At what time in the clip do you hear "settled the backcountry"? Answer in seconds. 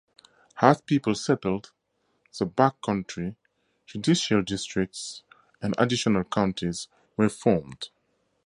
1.13-3.35